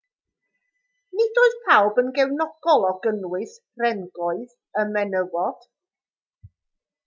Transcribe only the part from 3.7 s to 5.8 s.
rhengoedd y menywod